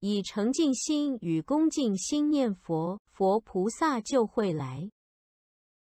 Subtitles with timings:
[0.00, 4.90] 以诚敬心与恭敬心念佛佛菩萨就会来。